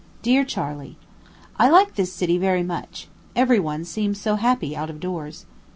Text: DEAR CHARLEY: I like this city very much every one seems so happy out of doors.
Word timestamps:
DEAR 0.23 0.43
CHARLEY: 0.43 0.97
I 1.59 1.69
like 1.69 1.93
this 1.93 2.11
city 2.11 2.39
very 2.39 2.63
much 2.63 3.07
every 3.35 3.59
one 3.59 3.85
seems 3.85 4.19
so 4.19 4.33
happy 4.33 4.75
out 4.75 4.89
of 4.89 4.99
doors. 4.99 5.45